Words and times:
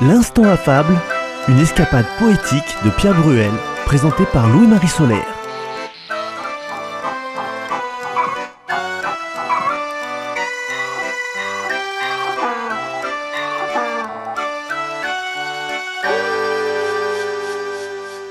L'instant 0.00 0.44
affable, 0.44 0.94
une 1.48 1.58
escapade 1.58 2.06
poétique 2.20 2.76
de 2.84 2.90
Pierre 2.90 3.20
Bruel, 3.20 3.50
présentée 3.84 4.26
par 4.32 4.48
Louis-Marie 4.48 4.86
Solaire. 4.86 5.26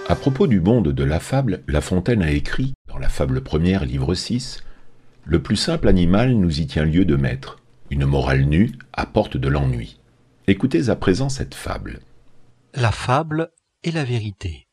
À 0.07 0.15
propos 0.15 0.47
du 0.47 0.61
monde 0.61 0.93
de 0.93 1.03
la 1.03 1.19
fable, 1.19 1.63
La 1.67 1.81
Fontaine 1.81 2.21
a 2.21 2.31
écrit, 2.31 2.75
dans 2.87 2.97
la 2.97 3.09
fable 3.09 3.41
première, 3.41 3.83
livre 3.83 4.13
6, 4.13 4.63
Le 5.25 5.39
plus 5.39 5.57
simple 5.57 5.89
animal 5.89 6.31
nous 6.31 6.61
y 6.61 6.65
tient 6.65 6.85
lieu 6.85 7.03
de 7.03 7.17
maître. 7.17 7.59
Une 7.91 8.05
morale 8.05 8.45
nue 8.45 8.71
apporte 8.93 9.35
de 9.35 9.49
l'ennui. 9.49 9.99
Écoutez 10.49 10.87
à 10.87 10.95
présent 10.95 11.27
cette 11.27 11.55
fable. 11.55 11.99
La 12.73 12.93
fable 12.93 13.51
et 13.83 13.91
la 13.91 14.05
vérité. 14.05 14.69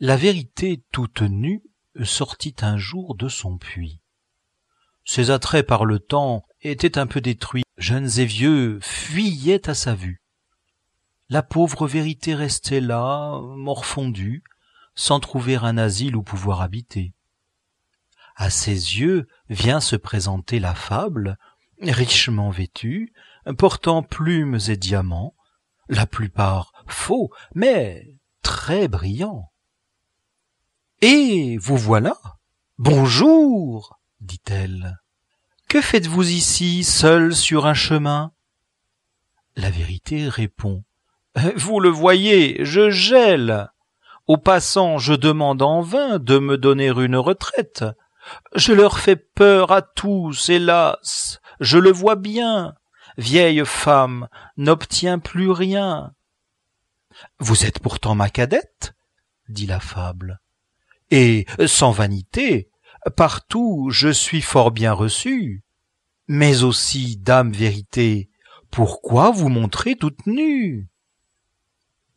La 0.00 0.16
vérité 0.16 0.82
toute 0.90 1.20
nue 1.20 1.62
sortit 2.02 2.56
un 2.62 2.78
jour 2.78 3.14
de 3.14 3.28
son 3.28 3.58
puits. 3.58 4.00
Ses 5.04 5.30
attraits 5.30 5.66
par 5.66 5.84
le 5.84 5.98
temps 5.98 6.46
étaient 6.62 6.96
un 6.96 7.06
peu 7.06 7.20
détruits. 7.20 7.64
Jeunes 7.76 8.08
et 8.16 8.24
vieux 8.24 8.78
fuyaient 8.80 9.68
à 9.68 9.74
sa 9.74 9.94
vue. 9.94 10.22
La 11.28 11.42
pauvre 11.42 11.86
vérité 11.86 12.34
restait 12.34 12.80
là, 12.80 13.38
morfondue, 13.42 14.44
sans 14.94 15.20
trouver 15.20 15.56
un 15.56 15.76
asile 15.76 16.16
où 16.16 16.22
pouvoir 16.22 16.62
habiter. 16.62 17.12
À 18.34 18.48
ses 18.48 18.70
yeux 18.98 19.28
vient 19.50 19.80
se 19.80 19.96
présenter 19.96 20.58
la 20.58 20.74
fable, 20.74 21.36
richement 21.82 22.48
vêtue, 22.48 23.12
portant 23.52 24.02
plumes 24.02 24.58
et 24.68 24.76
diamants, 24.76 25.34
la 25.88 26.06
plupart 26.06 26.72
faux, 26.86 27.30
mais 27.54 28.14
très 28.42 28.88
brillants. 28.88 29.50
Et 31.02 31.58
vous 31.58 31.76
voilà. 31.76 32.16
Bonjour, 32.78 33.98
dit-elle. 34.20 34.98
Que 35.68 35.80
faites-vous 35.80 36.30
ici, 36.30 36.84
seul 36.84 37.34
sur 37.34 37.66
un 37.66 37.74
chemin? 37.74 38.32
La 39.56 39.70
vérité 39.70 40.28
répond. 40.28 40.84
Vous 41.56 41.80
le 41.80 41.88
voyez, 41.88 42.64
je 42.64 42.90
gèle. 42.90 43.68
Aux 44.26 44.38
passants, 44.38 44.98
je 44.98 45.12
demande 45.12 45.62
en 45.62 45.82
vain 45.82 46.18
de 46.18 46.38
me 46.38 46.56
donner 46.56 46.88
une 46.88 47.16
retraite. 47.16 47.84
Je 48.54 48.72
leur 48.72 48.98
fais 48.98 49.16
peur 49.16 49.70
à 49.70 49.82
tous, 49.82 50.48
hélas, 50.48 51.40
je 51.60 51.78
le 51.78 51.92
vois 51.92 52.16
bien. 52.16 52.74
Vieille 53.16 53.62
femme 53.64 54.28
n'obtient 54.56 55.18
plus 55.18 55.50
rien. 55.50 56.12
Vous 57.38 57.64
êtes 57.64 57.78
pourtant 57.78 58.14
ma 58.14 58.28
cadette, 58.28 58.94
dit 59.48 59.66
la 59.66 59.80
fable. 59.80 60.40
Et, 61.10 61.46
sans 61.66 61.92
vanité, 61.92 62.70
partout 63.16 63.88
je 63.90 64.08
suis 64.08 64.40
fort 64.40 64.70
bien 64.70 64.92
reçue. 64.92 65.62
Mais 66.26 66.62
aussi, 66.62 67.16
dame 67.16 67.52
vérité, 67.52 68.30
pourquoi 68.70 69.30
vous 69.30 69.48
montrez 69.48 69.94
toute 69.94 70.26
nue? 70.26 70.88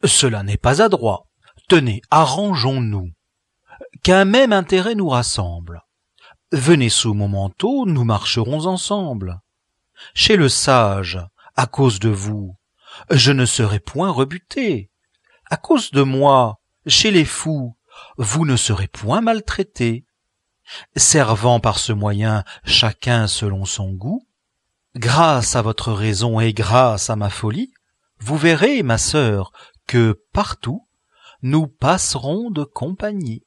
Cela 0.03 0.43
n'est 0.43 0.57
pas 0.57 0.81
adroit. 0.81 1.27
Tenez, 1.67 2.01
arrangeons-nous. 2.09 3.11
Qu'un 4.03 4.25
même 4.25 4.53
intérêt 4.53 4.95
nous 4.95 5.09
rassemble. 5.09 5.83
Venez 6.51 6.89
sous 6.89 7.13
mon 7.13 7.27
manteau, 7.27 7.85
nous 7.85 8.05
marcherons 8.05 8.65
ensemble. 8.65 9.41
Chez 10.13 10.35
le 10.35 10.49
sage, 10.49 11.19
à 11.55 11.67
cause 11.67 11.99
de 11.99 12.09
vous, 12.09 12.55
je 13.09 13.31
ne 13.31 13.45
serai 13.45 13.79
point 13.79 14.11
rebuté. 14.11 14.91
À 15.49 15.57
cause 15.57 15.91
de 15.91 16.01
moi, 16.01 16.59
chez 16.85 17.11
les 17.11 17.25
fous, 17.25 17.77
vous 18.17 18.45
ne 18.45 18.55
serez 18.55 18.87
point 18.87 19.21
maltraité. 19.21 20.05
Servant 20.95 21.59
par 21.59 21.79
ce 21.79 21.93
moyen 21.93 22.43
chacun 22.65 23.27
selon 23.27 23.65
son 23.65 23.91
goût, 23.93 24.27
grâce 24.95 25.55
à 25.55 25.61
votre 25.61 25.93
raison 25.93 26.39
et 26.39 26.53
grâce 26.53 27.09
à 27.09 27.15
ma 27.15 27.29
folie, 27.29 27.71
vous 28.19 28.37
verrez, 28.37 28.83
ma 28.83 28.97
sœur, 28.97 29.51
que 29.87 30.21
partout 30.33 30.87
nous 31.41 31.67
passerons 31.67 32.49
de 32.49 32.63
compagnie. 32.63 33.46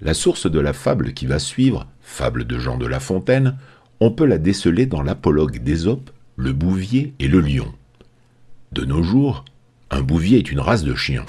La 0.00 0.14
source 0.14 0.50
de 0.50 0.60
la 0.60 0.74
fable 0.74 1.14
qui 1.14 1.26
va 1.26 1.38
suivre, 1.38 1.86
fable 2.00 2.44
de 2.44 2.58
Jean 2.58 2.76
de 2.76 2.86
La 2.86 3.00
Fontaine, 3.00 3.56
on 4.04 4.10
peut 4.10 4.26
la 4.26 4.38
déceler 4.38 4.86
dans 4.86 5.00
l'apologue 5.00 5.58
d'Ésope, 5.58 6.10
le 6.34 6.52
bouvier 6.52 7.14
et 7.20 7.28
le 7.28 7.38
lion. 7.38 7.72
De 8.72 8.84
nos 8.84 9.00
jours, 9.00 9.44
un 9.92 10.00
bouvier 10.00 10.38
est 10.38 10.50
une 10.50 10.58
race 10.58 10.82
de 10.82 10.96
chien. 10.96 11.24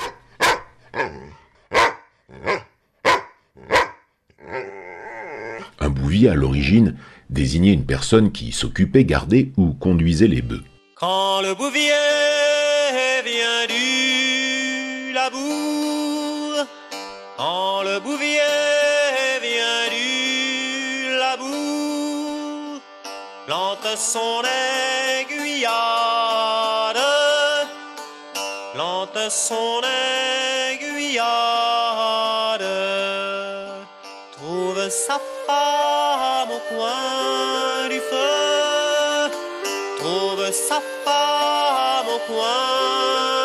Un 5.79 5.89
bouvier, 5.89 6.29
à 6.29 6.33
l'origine, 6.33 6.95
désignait 7.29 7.73
une 7.73 7.85
personne 7.85 8.31
qui 8.31 8.51
s'occupait, 8.51 9.05
gardait 9.05 9.51
ou 9.55 9.73
conduisait 9.73 10.27
les 10.27 10.41
bœufs. 10.41 10.63
Quand 10.95 11.41
le 11.43 11.53
bouvier 11.53 11.91
vient 13.23 13.67
du 13.69 15.13
labour, 15.13 16.65
quand 17.37 17.83
le 17.83 17.99
bouvier 17.99 18.62
plante 23.45 23.97
son 23.97 24.41
aiguillade, 25.19 25.69
plante 28.73 29.29
son 29.29 29.81
aiguillade, 30.71 31.23
trouve 34.31 34.89
sa 34.89 35.19
femme 35.45 36.51
au 36.51 36.61
coin 36.73 37.89
du 37.89 37.99
feu, 37.99 39.29
trouve 39.99 40.51
sa 40.51 40.81
femme 41.03 42.07
au 42.07 42.19
coin 42.31 43.42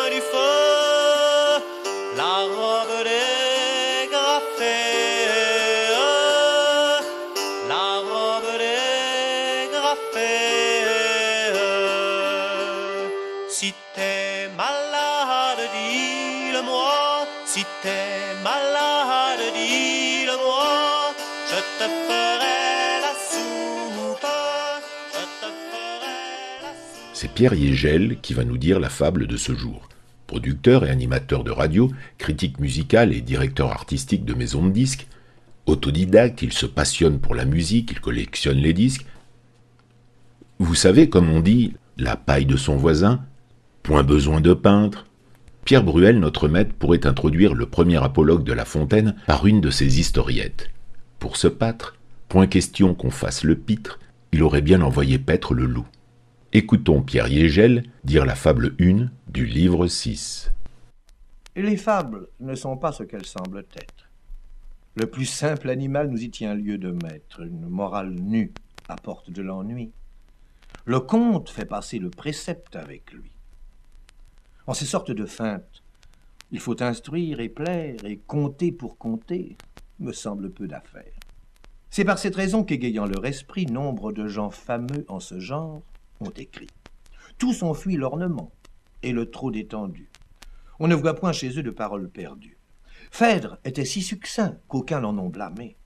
C'est 27.13 27.31
Pierre 27.33 27.53
Yégel 27.55 28.17
qui 28.21 28.33
va 28.33 28.43
nous 28.43 28.57
dire 28.57 28.79
la 28.79 28.89
fable 28.89 29.25
de 29.25 29.37
ce 29.37 29.53
jour. 29.53 29.89
Producteur 30.27 30.85
et 30.85 30.89
animateur 30.89 31.43
de 31.43 31.51
radio, 31.51 31.91
critique 32.19 32.59
musical 32.59 33.11
et 33.11 33.21
directeur 33.21 33.71
artistique 33.71 34.23
de 34.23 34.35
maison 34.35 34.63
de 34.63 34.71
disques, 34.71 35.07
autodidacte, 35.65 36.43
il 36.43 36.53
se 36.53 36.67
passionne 36.67 37.19
pour 37.19 37.33
la 37.33 37.45
musique, 37.45 37.91
il 37.91 37.99
collectionne 37.99 38.59
les 38.59 38.73
disques. 38.73 39.05
Vous 40.69 40.75
savez, 40.75 41.09
comme 41.09 41.31
on 41.31 41.39
dit, 41.39 41.73
la 41.97 42.15
paille 42.15 42.45
de 42.45 42.55
son 42.55 42.77
voisin, 42.77 43.25
point 43.81 44.03
besoin 44.03 44.39
de 44.39 44.53
peintre. 44.53 45.07
Pierre 45.65 45.83
Bruel, 45.83 46.19
notre 46.19 46.47
maître, 46.47 46.75
pourrait 46.75 47.07
introduire 47.07 47.55
le 47.55 47.65
premier 47.65 47.97
apologue 48.03 48.43
de 48.43 48.53
La 48.53 48.65
Fontaine 48.65 49.15
par 49.25 49.47
une 49.47 49.61
de 49.61 49.71
ses 49.71 49.99
historiettes. 49.99 50.69
Pour 51.17 51.37
ce 51.37 51.47
pâtre, 51.47 51.95
point 52.27 52.45
question 52.45 52.93
qu'on 52.93 53.09
fasse 53.09 53.43
le 53.43 53.55
pitre, 53.55 53.97
il 54.31 54.43
aurait 54.43 54.61
bien 54.61 54.81
envoyé 54.81 55.17
paître 55.17 55.55
le 55.55 55.65
loup. 55.65 55.87
Écoutons 56.53 57.01
Pierre 57.01 57.29
Yégel 57.29 57.81
dire 58.03 58.27
la 58.27 58.35
fable 58.35 58.75
1 58.79 59.07
du 59.27 59.47
livre 59.47 59.87
6. 59.87 60.51
Les 61.55 61.77
fables 61.77 62.27
ne 62.41 62.53
sont 62.53 62.77
pas 62.77 62.91
ce 62.91 63.01
qu'elles 63.01 63.25
semblent 63.25 63.65
être. 63.75 64.11
Le 64.93 65.07
plus 65.07 65.25
simple 65.25 65.71
animal 65.71 66.11
nous 66.11 66.21
y 66.21 66.29
tient 66.29 66.53
lieu 66.53 66.77
de 66.77 66.91
maître. 66.91 67.41
Une 67.41 67.67
morale 67.67 68.11
nue 68.11 68.53
apporte 68.87 69.31
de 69.31 69.41
l'ennui. 69.41 69.93
Le 70.85 70.99
conte 70.99 71.49
fait 71.49 71.65
passer 71.65 71.99
le 71.99 72.09
précepte 72.09 72.75
avec 72.75 73.11
lui. 73.11 73.31
En 74.67 74.73
ces 74.73 74.85
sortes 74.85 75.11
de 75.11 75.25
feintes, 75.25 75.83
il 76.51 76.59
faut 76.59 76.81
instruire 76.81 77.39
et 77.39 77.49
plaire 77.49 78.03
et 78.05 78.17
compter 78.17 78.71
pour 78.71 78.97
compter, 78.97 79.57
me 79.99 80.13
semble 80.13 80.51
peu 80.51 80.67
d'affaires. 80.67 81.19
C'est 81.89 82.05
par 82.05 82.19
cette 82.19 82.35
raison 82.35 82.63
qu'égayant 82.63 83.05
leur 83.05 83.25
esprit, 83.25 83.65
nombre 83.65 84.11
de 84.11 84.27
gens 84.27 84.51
fameux 84.51 85.05
en 85.07 85.19
ce 85.19 85.39
genre 85.39 85.81
ont 86.19 86.29
écrit. 86.31 86.69
Tous 87.37 87.63
ont 87.63 87.73
fui 87.73 87.95
l'ornement 87.95 88.51
et 89.01 89.11
le 89.11 89.29
trop 89.29 89.49
détendu. 89.49 90.09
On 90.79 90.87
ne 90.87 90.95
voit 90.95 91.15
point 91.15 91.31
chez 91.31 91.57
eux 91.57 91.63
de 91.63 91.71
paroles 91.71 92.09
perdues. 92.09 92.57
Phèdre 93.11 93.57
était 93.65 93.85
si 93.85 94.01
succinct 94.01 94.57
qu'aucuns 94.67 94.99
l'en 94.99 95.17
ont 95.17 95.29
blâmé. 95.29 95.77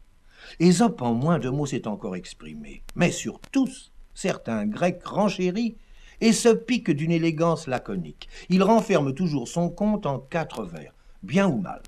Ésope 0.59 1.01
en 1.01 1.13
moins 1.13 1.39
de 1.39 1.49
mots 1.49 1.65
s'est 1.65 1.87
encore 1.87 2.15
exprimé. 2.15 2.83
Mais 2.95 3.11
sur 3.11 3.39
tous, 3.39 3.92
certains 4.13 4.65
Grecs 4.65 5.05
renchéris 5.05 5.75
et 6.21 6.33
se 6.33 6.49
piquent 6.49 6.91
d'une 6.91 7.11
élégance 7.11 7.67
laconique. 7.67 8.29
Il 8.49 8.63
renferme 8.63 9.13
toujours 9.13 9.47
son 9.47 9.69
conte 9.69 10.05
en 10.05 10.19
quatre 10.19 10.63
vers, 10.63 10.93
bien 11.21 11.47
ou 11.47 11.59
mal. 11.59 11.81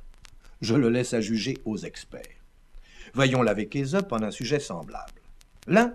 Je 0.62 0.75
le 0.75 0.89
laisse 0.89 1.13
à 1.13 1.22
juger 1.22 1.57
aux 1.66 1.77
experts. 1.77 2.22
Voyons-le 3.13 3.50
avec 3.50 3.75
Ésope 3.75 4.12
en 4.12 4.22
un 4.22 4.31
sujet 4.31 4.60
semblable. 4.60 5.22
L'un 5.68 5.94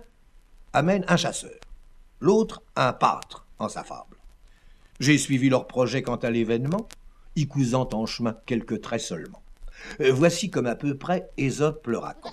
amène 0.73 1.05
un 1.09 1.17
chasseur, 1.17 1.59
l'autre 2.21 2.63
un 2.77 2.93
pâtre 2.93 3.47
en 3.59 3.69
sa 3.69 3.85
fable. 3.85 4.17
J'ai 5.01 5.19
suivi 5.19 5.49
leur 5.49 5.67
projet 5.67 6.03
quant 6.03 6.17
à 6.17 6.31
l'événement, 6.31 6.89
y 7.37 7.47
cousant 7.47 7.89
en 7.93 8.07
chemin 8.07 8.37
quelques 8.47 8.81
traits 8.81 9.01
seulement. 9.01 9.43
Euh, 10.01 10.13
voici 10.13 10.51
comme 10.51 10.67
à 10.67 10.75
peu 10.75 10.97
près 10.97 11.31
Ésope 11.37 11.87
le 11.87 11.99
raconte. 11.99 12.33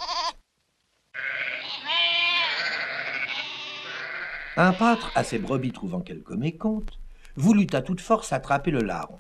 Un 4.60 4.74
pâtre, 4.74 5.12
à 5.14 5.24
ses 5.24 5.38
brebis 5.38 5.72
trouvant 5.72 6.02
quelque 6.02 6.34
mécompte, 6.34 6.98
voulut 7.36 7.68
à 7.74 7.84
toute 7.84 8.02
force 8.02 8.34
attraper 8.34 8.72
le 8.72 8.82
larron. 8.82 9.20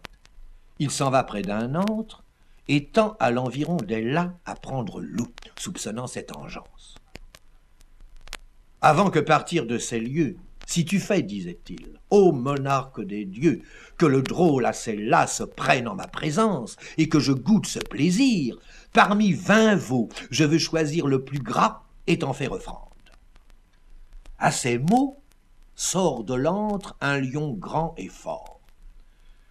Il 0.79 0.89
s'en 0.89 1.11
va 1.11 1.23
près 1.23 1.43
d'un 1.43 1.75
antre 1.75 2.23
et 2.67 2.85
tend 2.85 3.15
à 3.19 3.29
l'environ 3.29 3.77
des 3.77 4.01
là 4.01 4.33
à 4.45 4.55
prendre 4.55 4.99
loup, 4.99 5.31
soupçonnant 5.55 6.07
cette 6.07 6.35
engeance. 6.35 6.95
Avant 8.81 9.11
que 9.11 9.19
partir 9.19 9.67
de 9.67 9.77
ces 9.77 9.99
lieux, 9.99 10.37
si 10.65 10.85
tu 10.85 10.99
fais, 10.99 11.21
disait-il, 11.21 11.99
ô 12.09 12.31
monarque 12.31 13.05
des 13.05 13.25
dieux, 13.25 13.61
que 13.99 14.07
le 14.07 14.23
drôle 14.23 14.65
à 14.65 14.73
celle-là 14.73 15.27
se 15.27 15.43
prenne 15.43 15.87
en 15.87 15.93
ma 15.93 16.07
présence, 16.07 16.77
et 16.97 17.09
que 17.09 17.19
je 17.19 17.31
goûte 17.31 17.67
ce 17.67 17.79
plaisir, 17.79 18.57
parmi 18.91 19.33
vingt 19.33 19.75
veaux, 19.75 20.09
je 20.31 20.45
veux 20.45 20.57
choisir 20.57 21.05
le 21.05 21.23
plus 21.23 21.39
gras 21.39 21.83
et 22.07 22.17
t'en 22.17 22.33
faire 22.33 22.53
offrande. 22.53 22.81
À 24.39 24.51
ces 24.51 24.79
mots, 24.79 25.21
sort 25.77 26.25
de 26.25 26.33
l'antre 26.33 26.97
un 26.99 27.21
lion 27.21 27.53
grand 27.53 27.93
et 27.95 28.09
fort. 28.09 28.59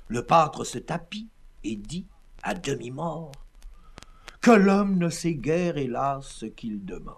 Le 0.08 0.26
pâtre 0.26 0.64
se 0.64 0.78
tapit 0.78 1.28
et 1.64 1.76
dit, 1.76 2.06
à 2.43 2.52
demi-mort, 2.52 3.32
que 4.43 4.50
l'homme 4.50 4.99
ne 4.99 5.08
sait 5.08 5.34
guère, 5.34 5.78
hélas, 5.78 6.26
ce 6.26 6.46
qu'il 6.46 6.84
demande 6.84 7.17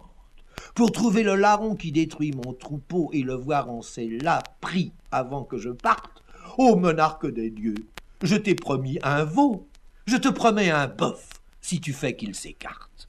pour 0.75 0.93
trouver 0.93 1.22
le 1.22 1.34
larron 1.34 1.75
qui 1.75 1.93
détruit 1.93 2.32
mon 2.32 2.52
troupeau 2.52 3.10
et 3.12 3.22
le 3.22 3.34
voir 3.34 3.70
en 3.70 3.82
ces 3.82 4.08
là 4.08 4.43
pris 4.60 4.93
avant 5.11 5.43
que 5.43 5.58
je 5.58 5.70
parte, 5.70 6.22
ô 6.56 6.76
monarque 6.76 7.31
des 7.32 7.50
dieux, 7.50 7.88
je 8.22 8.37
t'ai 8.37 8.54
promis 8.54 8.99
un 9.02 9.25
veau, 9.25 9.69
je 10.06 10.16
te 10.16 10.28
promets 10.28 10.70
un 10.70 10.87
bœuf, 10.87 11.28
si 11.61 11.81
tu 11.81 11.93
fais 11.93 12.16
qu'il 12.16 12.34
s'écarte. 12.34 13.06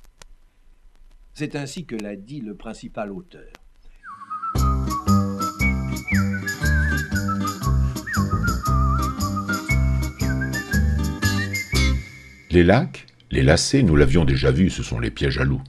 C'est 1.33 1.55
ainsi 1.55 1.85
que 1.85 1.95
l'a 1.95 2.15
dit 2.15 2.41
le 2.41 2.55
principal 2.55 3.11
auteur. 3.11 3.51
Les 12.51 12.63
lacs, 12.63 13.05
les 13.29 13.43
lacets, 13.43 13.83
nous 13.83 13.95
l'avions 13.95 14.25
déjà 14.25 14.49
vu, 14.49 14.71
ce 14.71 14.81
sont 14.81 14.99
les 14.99 15.11
pièges 15.11 15.37
à 15.37 15.43
loups. 15.43 15.61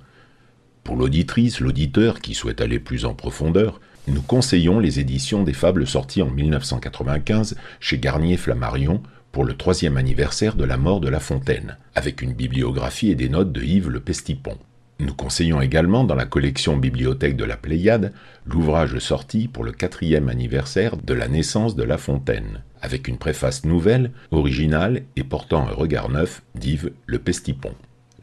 Pour 0.83 0.97
l'auditrice, 0.97 1.61
l'auditeur 1.61 2.21
qui 2.21 2.33
souhaite 2.33 2.63
aller 2.63 2.79
plus 2.79 3.05
en 3.05 3.13
profondeur, 3.13 3.83
nous 4.09 4.23
conseillons 4.23 4.79
les 4.79 4.99
éditions 4.99 5.43
des 5.43 5.53
fables 5.53 5.87
sorties 5.87 6.23
en 6.23 6.31
1995 6.31 7.57
chez 7.81 7.99
Garnier 7.99 8.39
Flammarion 8.39 9.03
pour 9.31 9.45
le 9.45 9.59
troisième 9.59 9.99
anniversaire 9.99 10.57
de 10.57 10.65
la 10.65 10.79
mort 10.79 11.01
de 11.01 11.11
La 11.11 11.21
Fontaine, 11.21 11.77
avec 11.95 12.23
une 12.23 12.33
bibliographie 12.33 13.11
et 13.11 13.15
des 13.15 13.29
notes 13.29 13.53
de 13.53 13.63
Yves 13.63 13.91
Le 13.91 14.01
Pestipon. 14.01 14.57
Nous 15.01 15.15
conseillons 15.15 15.61
également 15.61 16.05
dans 16.05 16.15
la 16.15 16.25
collection 16.25 16.79
Bibliothèque 16.79 17.37
de 17.37 17.45
la 17.45 17.59
Pléiade 17.59 18.15
l'ouvrage 18.47 18.99
sorti 19.01 19.49
pour 19.49 19.65
le 19.65 19.73
quatrième 19.73 20.31
anniversaire 20.31 20.97
de 20.97 21.15
la 21.15 21.29
naissance 21.29 21.77
de 21.77 21.83
La 21.83 21.99
Fontaine, 21.99 22.63
avec 22.83 23.09
une 23.09 23.19
préface 23.19 23.65
nouvelle, 23.65 24.13
originale 24.31 25.03
et 25.17 25.25
portant 25.25 25.67
un 25.67 25.73
regard 25.73 26.09
neuf 26.09 26.43
d'Yves 26.55 26.91
Le 27.07 27.19
Pestipon. 27.19 27.75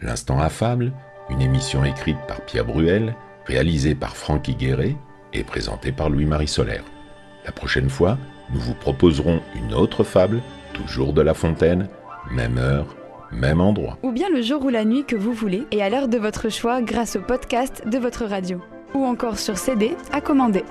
L'instant 0.01 0.39
affable, 0.39 0.93
une 1.29 1.41
émission 1.41 1.83
écrite 1.83 2.17
par 2.27 2.41
Pierre 2.41 2.65
Bruel, 2.65 3.15
réalisée 3.45 3.95
par 3.95 4.15
Franck 4.15 4.47
Higueret 4.47 4.95
et 5.33 5.43
présentée 5.43 5.91
par 5.91 6.09
Louis-Marie 6.09 6.47
Solaire. 6.47 6.83
La 7.45 7.51
prochaine 7.51 7.89
fois, 7.89 8.17
nous 8.53 8.59
vous 8.59 8.73
proposerons 8.73 9.41
une 9.55 9.73
autre 9.73 10.03
fable, 10.03 10.41
toujours 10.73 11.13
de 11.13 11.21
La 11.21 11.33
Fontaine, 11.33 11.87
même 12.31 12.57
heure, 12.57 12.95
même 13.31 13.61
endroit. 13.61 13.97
Ou 14.03 14.11
bien 14.11 14.29
le 14.29 14.41
jour 14.41 14.63
ou 14.63 14.69
la 14.69 14.85
nuit 14.85 15.05
que 15.05 15.15
vous 15.15 15.33
voulez 15.33 15.63
et 15.71 15.81
à 15.81 15.89
l'heure 15.89 16.07
de 16.07 16.17
votre 16.17 16.49
choix 16.49 16.81
grâce 16.81 17.15
au 17.15 17.21
podcast 17.21 17.83
de 17.87 17.97
votre 17.97 18.25
radio. 18.25 18.61
Ou 18.93 19.05
encore 19.05 19.37
sur 19.37 19.57
CD 19.57 19.95
à 20.11 20.21
commander. 20.21 20.63